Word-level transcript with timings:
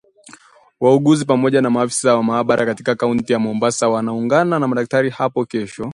wauguzi 0.79 1.25
pamoja 1.25 1.61
na 1.61 1.69
maafisa 1.69 2.15
wa 2.15 2.23
mahabara 2.23 2.65
katika 2.65 2.95
kaunti 2.95 3.33
ya 3.33 3.39
Mombasa 3.39 3.89
wataungana 3.89 4.59
na 4.59 4.67
madaktari 4.67 5.09
hapo 5.09 5.45
kesho 5.45 5.89